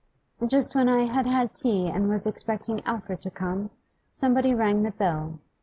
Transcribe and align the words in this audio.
'Just 0.43 0.73
when 0.73 0.89
I 0.89 1.03
had 1.03 1.27
had 1.27 1.53
tea 1.53 1.87
and 1.87 2.09
was 2.09 2.25
expecting 2.25 2.81
Alfred 2.87 3.21
to 3.21 3.29
come, 3.29 3.69
somebody 4.09 4.51
rang 4.51 4.81
the 4.81 4.89
bell. 4.89 5.37